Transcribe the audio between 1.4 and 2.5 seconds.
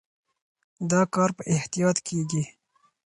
احتیاط کېږي.